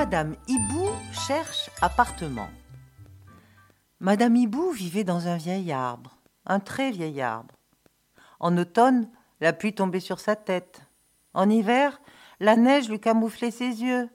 [0.00, 2.48] Madame Hibou cherche appartement.
[4.00, 6.16] Madame Hibou vivait dans un vieil arbre,
[6.46, 7.54] un très vieil arbre.
[8.38, 9.10] En automne,
[9.42, 10.80] la pluie tombait sur sa tête.
[11.34, 12.00] En hiver,
[12.40, 14.08] la neige lui camouflait ses yeux.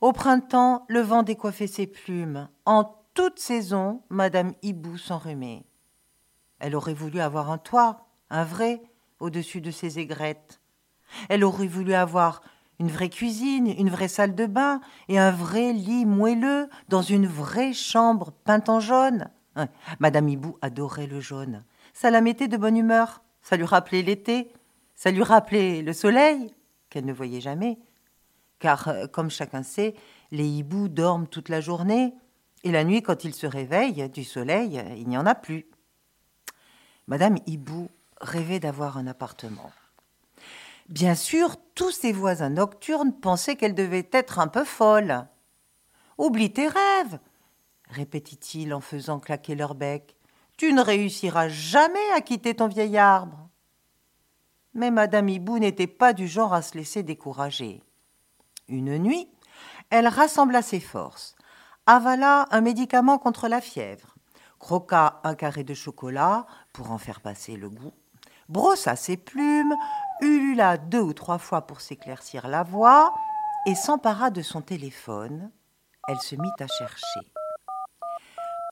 [0.00, 2.48] Au printemps, le vent décoiffait ses plumes.
[2.64, 5.66] En toute saison, Madame Hibou s'enrhumait.
[6.60, 8.80] Elle aurait voulu avoir un toit, un vrai,
[9.18, 10.60] au-dessus de ses aigrettes.
[11.28, 12.42] Elle aurait voulu avoir
[12.80, 17.26] une vraie cuisine, une vraie salle de bain et un vrai lit moelleux dans une
[17.26, 19.28] vraie chambre peinte en jaune.
[20.00, 21.64] Madame Hibou adorait le jaune.
[21.92, 23.22] Ça la mettait de bonne humeur.
[23.42, 24.52] Ça lui rappelait l'été.
[24.94, 26.54] Ça lui rappelait le soleil,
[26.90, 27.78] qu'elle ne voyait jamais.
[28.58, 29.94] Car, euh, comme chacun sait,
[30.30, 32.14] les hiboux dorment toute la journée,
[32.62, 35.66] et la nuit, quand ils se réveillent du soleil, il n'y en a plus.
[37.06, 39.70] Madame Hibou rêvait d'avoir un appartement.
[40.88, 45.26] Bien sûr, tous ses voisins nocturnes pensaient qu'elle devait être un peu folle.
[46.18, 47.18] Oublie tes rêves,
[47.88, 50.16] répétait-il en faisant claquer leur bec.
[50.56, 53.48] Tu ne réussiras jamais à quitter ton vieil arbre.
[54.74, 57.82] Mais Madame Hibou n'était pas du genre à se laisser décourager.
[58.68, 59.28] Une nuit,
[59.90, 61.34] elle rassembla ses forces,
[61.86, 64.16] avala un médicament contre la fièvre,
[64.58, 67.92] croqua un carré de chocolat pour en faire passer le goût,
[68.48, 69.74] brossa ses plumes,
[70.20, 73.14] ulula deux ou trois fois pour s'éclaircir la voix
[73.66, 75.50] et s'empara de son téléphone.
[76.08, 77.20] Elle se mit à chercher.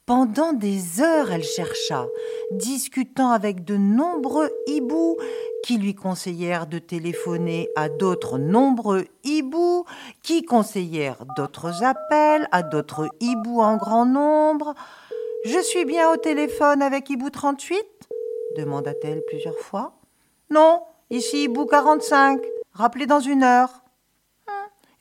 [0.04, 2.06] Pendant des heures, elle chercha,
[2.50, 5.16] discutant avec de nombreux hiboux
[5.64, 9.84] qui lui conseillèrent de téléphoner à d'autres nombreux hiboux,
[10.22, 14.74] qui conseillèrent d'autres appels à d'autres hiboux en grand nombre.
[15.44, 17.78] Je suis bien au téléphone avec hibou 38
[18.56, 19.94] demanda-t-elle plusieurs fois.
[20.50, 20.82] Non,
[21.16, 22.40] ici hibou 45.
[22.72, 23.82] Rappelez dans une heure.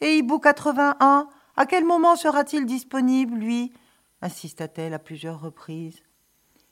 [0.01, 3.73] Et hibou 81, à quel moment sera-t-il disponible, lui?
[4.21, 6.01] insista-t-elle à plusieurs reprises.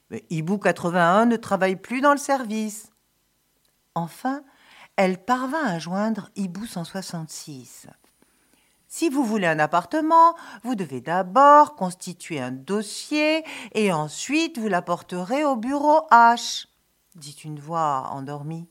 [0.09, 2.89] Mais Hibou 81 ne travaille plus dans le service.
[3.95, 4.44] Enfin,
[4.95, 7.88] elle parvint à joindre Hibou 166.
[8.88, 15.44] Si vous voulez un appartement, vous devez d'abord constituer un dossier et ensuite vous l'apporterez
[15.44, 16.66] au bureau H,
[17.16, 18.67] dit une voix endormie.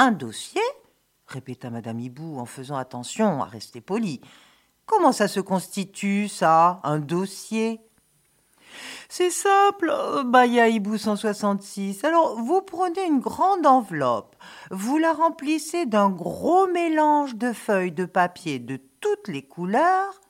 [0.00, 0.62] Un dossier
[1.26, 4.20] répéta Madame Hibou en faisant attention à rester polie.
[4.86, 7.80] Comment ça se constitue, ça, un dossier?
[9.08, 9.92] C'est simple,
[10.26, 12.04] Baya Hibou 166.
[12.04, 14.36] Alors, vous prenez une grande enveloppe,
[14.70, 20.20] vous la remplissez d'un gros mélange de feuilles de papier de toutes les couleurs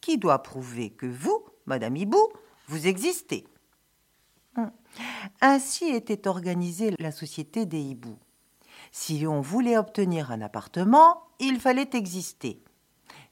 [0.00, 2.28] qui doit prouver que vous, Madame Hibou,
[2.66, 3.46] vous existez.
[4.56, 4.72] Hum.
[5.40, 8.18] Ainsi était organisée la société des hiboux.
[8.90, 12.62] Si on voulait obtenir un appartement, il fallait exister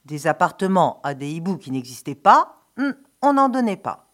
[0.05, 4.13] des appartements à des hiboux qui n'existaient pas, hmm, on n'en donnait pas.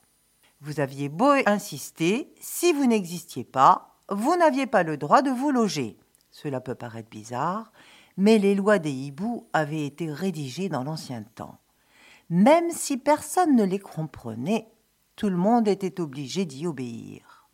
[0.60, 5.50] Vous aviez beau insister, si vous n'existiez pas, vous n'aviez pas le droit de vous
[5.50, 5.98] loger.
[6.30, 7.72] Cela peut paraître bizarre,
[8.16, 11.58] mais les lois des hiboux avaient été rédigées dans l'ancien temps.
[12.28, 14.68] Même si personne ne les comprenait,
[15.14, 17.45] tout le monde était obligé d'y obéir.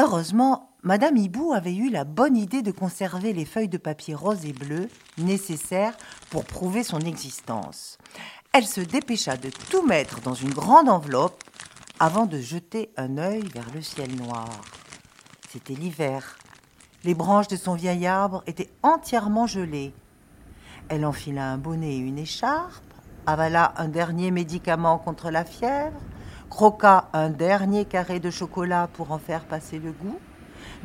[0.00, 4.46] Heureusement, Madame Hibou avait eu la bonne idée de conserver les feuilles de papier rose
[4.46, 4.88] et bleu
[5.18, 5.96] nécessaires
[6.30, 7.98] pour prouver son existence.
[8.52, 11.42] Elle se dépêcha de tout mettre dans une grande enveloppe
[11.98, 14.48] avant de jeter un œil vers le ciel noir.
[15.50, 16.38] C'était l'hiver.
[17.02, 19.92] Les branches de son vieil arbre étaient entièrement gelées.
[20.88, 22.84] Elle enfila un bonnet et une écharpe,
[23.26, 25.98] avala un dernier médicament contre la fièvre,
[26.50, 30.18] croqua un dernier carré de chocolat pour en faire passer le goût,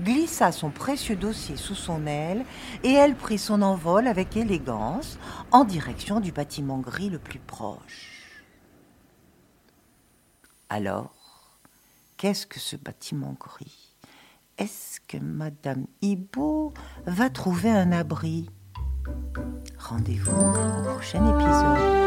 [0.01, 2.45] glissa son précieux dossier sous son aile
[2.83, 5.17] et elle prit son envol avec élégance
[5.51, 8.09] en direction du bâtiment gris le plus proche.
[10.69, 11.13] Alors,
[12.17, 13.95] qu'est-ce que ce bâtiment gris?
[14.57, 16.73] Est-ce que Madame Hibou
[17.05, 18.49] va trouver un abri?
[19.77, 22.02] Rendez-vous au prochain épisode.